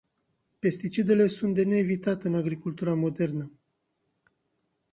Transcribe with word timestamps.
Pesticidele 0.59 1.27
sunt 1.27 1.53
de 1.53 1.63
neevitat 1.63 2.23
în 2.23 2.35
agricultura 2.35 2.93
modernă. 2.93 3.51